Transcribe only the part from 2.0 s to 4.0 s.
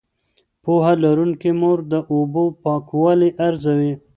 اوبو پاکوالی ارزوي.